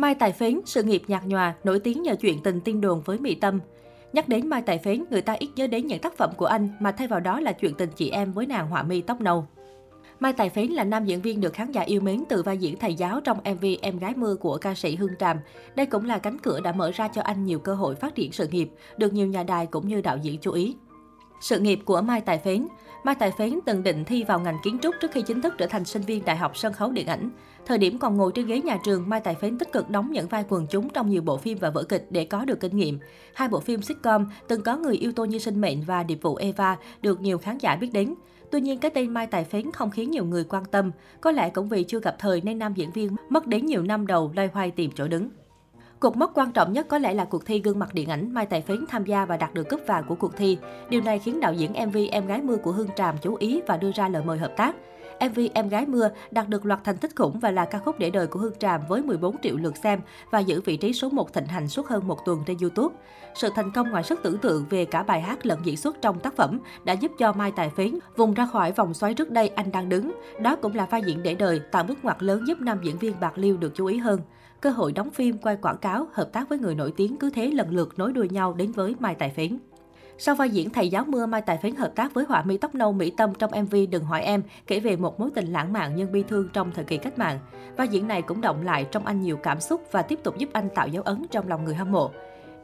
[0.00, 3.18] Mai Tài Phến, sự nghiệp nhạt nhòa, nổi tiếng nhờ chuyện tình tiên đồn với
[3.18, 3.60] Mỹ Tâm.
[4.12, 6.68] Nhắc đến Mai Tài Phến, người ta ít nhớ đến những tác phẩm của anh
[6.80, 9.46] mà thay vào đó là chuyện tình chị em với nàng họa mi tóc nâu.
[10.20, 12.78] Mai Tài Phến là nam diễn viên được khán giả yêu mến từ vai diễn
[12.78, 15.36] thầy giáo trong MV Em gái mưa của ca sĩ Hương Tràm.
[15.74, 18.32] Đây cũng là cánh cửa đã mở ra cho anh nhiều cơ hội phát triển
[18.32, 20.76] sự nghiệp, được nhiều nhà đài cũng như đạo diễn chú ý.
[21.40, 22.66] Sự nghiệp của Mai Tài Phến
[23.04, 25.66] Mai Tài Phến từng định thi vào ngành kiến trúc trước khi chính thức trở
[25.66, 27.30] thành sinh viên Đại học Sân khấu Điện ảnh.
[27.66, 30.28] Thời điểm còn ngồi trên ghế nhà trường, Mai Tài Phến tích cực đóng những
[30.28, 32.98] vai quần chúng trong nhiều bộ phim và vở kịch để có được kinh nghiệm.
[33.34, 36.36] Hai bộ phim sitcom từng có người yêu tôi như sinh mệnh và điệp vụ
[36.36, 38.14] Eva được nhiều khán giả biết đến.
[38.50, 40.90] Tuy nhiên, cái tên Mai Tài Phến không khiến nhiều người quan tâm.
[41.20, 44.06] Có lẽ cũng vì chưa gặp thời nên nam diễn viên mất đến nhiều năm
[44.06, 45.30] đầu loay hoay tìm chỗ đứng.
[46.00, 48.46] Cột mốc quan trọng nhất có lẽ là cuộc thi gương mặt điện ảnh, Mai
[48.46, 50.58] Tài Phến tham gia và đạt được cúp vàng của cuộc thi.
[50.88, 53.76] Điều này khiến đạo diễn MV Em gái mưa của Hương Tràm chú ý và
[53.76, 54.76] đưa ra lời mời hợp tác.
[55.28, 58.10] MV Em gái mưa đạt được loạt thành tích khủng và là ca khúc để
[58.10, 61.32] đời của Hương Tràm với 14 triệu lượt xem và giữ vị trí số 1
[61.32, 62.96] thịnh hành suốt hơn một tuần trên YouTube.
[63.34, 66.20] Sự thành công ngoài sức tưởng tượng về cả bài hát lẫn diễn xuất trong
[66.20, 69.48] tác phẩm đã giúp cho Mai Tài Phiến vùng ra khỏi vòng xoáy trước đây
[69.48, 70.12] anh đang đứng.
[70.40, 73.20] Đó cũng là vai diễn để đời, tạo bước ngoặt lớn giúp nam diễn viên
[73.20, 74.20] Bạc Liêu được chú ý hơn.
[74.60, 77.46] Cơ hội đóng phim, quay quảng cáo, hợp tác với người nổi tiếng cứ thế
[77.46, 79.58] lần lượt nối đuôi nhau đến với Mai Tài Phiến.
[80.22, 82.74] Sau vai diễn thầy giáo mưa, Mai Tài Phến hợp tác với họa mi tóc
[82.74, 85.92] nâu Mỹ Tâm trong MV Đừng hỏi em, kể về một mối tình lãng mạn
[85.96, 87.38] nhưng bi thương trong thời kỳ cách mạng.
[87.76, 90.48] Vai diễn này cũng động lại trong anh nhiều cảm xúc và tiếp tục giúp
[90.52, 92.10] anh tạo dấu ấn trong lòng người hâm mộ.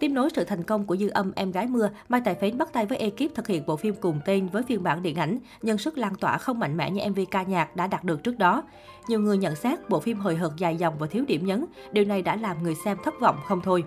[0.01, 2.73] Tiếp nối sự thành công của dư âm Em gái mưa, Mai Tài Phến bắt
[2.73, 5.79] tay với ekip thực hiện bộ phim cùng tên với phiên bản điện ảnh, nhân
[5.79, 8.63] sức lan tỏa không mạnh mẽ như MV ca nhạc đã đạt được trước đó.
[9.09, 12.05] Nhiều người nhận xét bộ phim hồi hợt dài dòng và thiếu điểm nhấn, điều
[12.05, 13.85] này đã làm người xem thất vọng không thôi.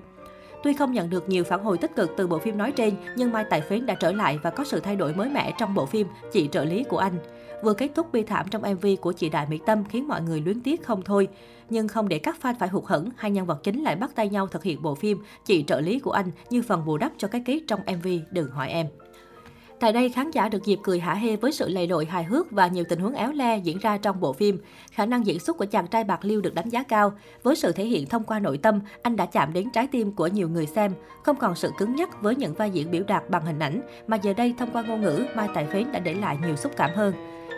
[0.63, 3.31] Tuy không nhận được nhiều phản hồi tích cực từ bộ phim nói trên, nhưng
[3.31, 5.85] Mai Tài Phến đã trở lại và có sự thay đổi mới mẻ trong bộ
[5.85, 7.19] phim Chị trợ lý của anh.
[7.63, 10.41] Vừa kết thúc bi thảm trong MV của chị Đại Mỹ Tâm khiến mọi người
[10.41, 11.27] luyến tiếc không thôi.
[11.69, 14.29] Nhưng không để các fan phải hụt hẫng, hai nhân vật chính lại bắt tay
[14.29, 17.27] nhau thực hiện bộ phim Chị trợ lý của anh như phần bù đắp cho
[17.27, 18.87] cái kết trong MV Đừng hỏi em.
[19.79, 22.51] Tại đây, khán giả được dịp cười hả hê với sự lầy lội hài hước
[22.51, 24.59] và nhiều tình huống éo le diễn ra trong bộ phim.
[24.91, 27.13] Khả năng diễn xuất của chàng trai Bạc Liêu được đánh giá cao.
[27.43, 30.27] Với sự thể hiện thông qua nội tâm, anh đã chạm đến trái tim của
[30.27, 30.93] nhiều người xem.
[31.23, 34.17] Không còn sự cứng nhắc với những vai diễn biểu đạt bằng hình ảnh, mà
[34.17, 36.89] giờ đây thông qua ngôn ngữ, Mai Tài Phến đã để lại nhiều xúc cảm
[36.95, 37.13] hơn.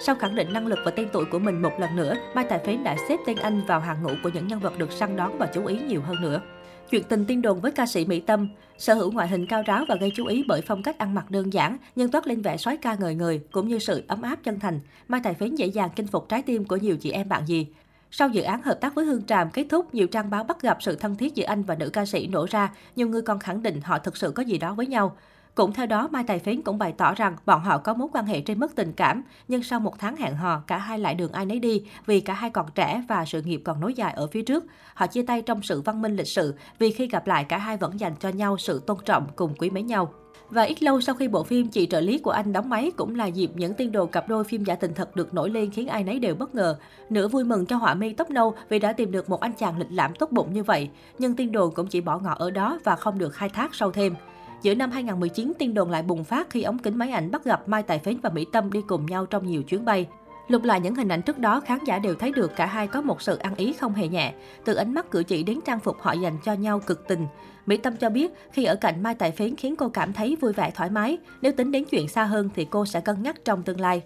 [0.05, 2.59] Sau khẳng định năng lực và tên tuổi của mình một lần nữa, Mai Tài
[2.59, 5.37] Phến đã xếp tên anh vào hàng ngũ của những nhân vật được săn đón
[5.37, 6.41] và chú ý nhiều hơn nữa.
[6.89, 9.85] Chuyện tình tiên đồn với ca sĩ Mỹ Tâm, sở hữu ngoại hình cao ráo
[9.87, 12.57] và gây chú ý bởi phong cách ăn mặc đơn giản, nhưng toát lên vẻ
[12.57, 14.79] soái ca ngời người, cũng như sự ấm áp chân thành.
[15.07, 17.67] Mai Tài Phến dễ dàng chinh phục trái tim của nhiều chị em bạn gì.
[18.11, 20.77] Sau dự án hợp tác với Hương Tràm kết thúc, nhiều trang báo bắt gặp
[20.81, 23.63] sự thân thiết giữa anh và nữ ca sĩ nổ ra, nhiều người còn khẳng
[23.63, 25.15] định họ thực sự có gì đó với nhau.
[25.55, 28.25] Cũng theo đó, Mai Tài Phiến cũng bày tỏ rằng bọn họ có mối quan
[28.25, 31.31] hệ trên mức tình cảm, nhưng sau một tháng hẹn hò, cả hai lại đường
[31.31, 34.27] ai nấy đi vì cả hai còn trẻ và sự nghiệp còn nối dài ở
[34.27, 34.65] phía trước.
[34.93, 37.77] Họ chia tay trong sự văn minh lịch sự vì khi gặp lại cả hai
[37.77, 40.13] vẫn dành cho nhau sự tôn trọng cùng quý mến nhau.
[40.49, 43.15] Và ít lâu sau khi bộ phim Chị trợ lý của anh đóng máy cũng
[43.15, 45.87] là dịp những tiên đồ cặp đôi phim giả tình thật được nổi lên khiến
[45.87, 46.77] ai nấy đều bất ngờ.
[47.09, 49.77] Nửa vui mừng cho họa mi tóc nâu vì đã tìm được một anh chàng
[49.77, 50.89] lịch lãm tốt bụng như vậy.
[51.19, 53.91] Nhưng tiên đồ cũng chỉ bỏ ngỏ ở đó và không được khai thác sâu
[53.91, 54.15] thêm.
[54.61, 57.69] Giữa năm 2019, tin đồn lại bùng phát khi ống kính máy ảnh bắt gặp
[57.69, 60.07] Mai Tài Phến và Mỹ Tâm đi cùng nhau trong nhiều chuyến bay.
[60.47, 63.01] Lục lại những hình ảnh trước đó, khán giả đều thấy được cả hai có
[63.01, 64.33] một sự ăn ý không hề nhẹ.
[64.65, 67.27] Từ ánh mắt cử chỉ đến trang phục họ dành cho nhau cực tình.
[67.65, 70.53] Mỹ Tâm cho biết, khi ở cạnh Mai Tài Phến khiến cô cảm thấy vui
[70.53, 71.17] vẻ thoải mái.
[71.41, 74.01] Nếu tính đến chuyện xa hơn thì cô sẽ cân nhắc trong tương lai.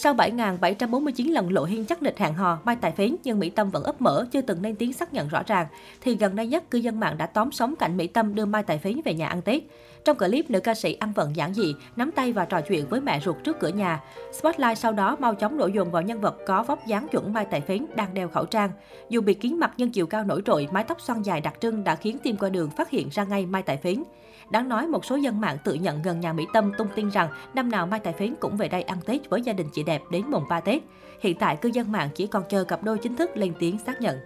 [0.00, 3.70] Sau 7.749 lần lộ hiên chắc lịch hẹn hò, Mai Tài Phến nhưng Mỹ Tâm
[3.70, 5.66] vẫn ấp mở, chưa từng lên tiếng xác nhận rõ ràng.
[6.00, 8.62] Thì gần đây nhất, cư dân mạng đã tóm sống cảnh Mỹ Tâm đưa Mai
[8.62, 9.62] Tài Phến về nhà ăn Tết.
[10.04, 13.00] Trong clip, nữ ca sĩ ăn vận giản dị, nắm tay và trò chuyện với
[13.00, 14.00] mẹ ruột trước cửa nhà.
[14.32, 17.44] Spotlight sau đó mau chóng đổ dồn vào nhân vật có vóc dáng chuẩn Mai
[17.44, 18.70] Tài Phến đang đeo khẩu trang.
[19.08, 21.84] Dù bị kiến mặt nhưng chiều cao nổi trội, mái tóc xoăn dài đặc trưng
[21.84, 24.04] đã khiến tim qua đường phát hiện ra ngay Mai Tài Phến.
[24.50, 27.28] Đáng nói, một số dân mạng tự nhận gần nhà Mỹ Tâm tung tin rằng
[27.54, 30.02] năm nào Mai Tài Phến cũng về đây ăn Tết với gia đình chị đẹp
[30.10, 30.82] đến mùng 3 Tết.
[31.20, 34.00] Hiện tại, cư dân mạng chỉ còn chờ cặp đôi chính thức lên tiếng xác
[34.00, 34.16] nhận.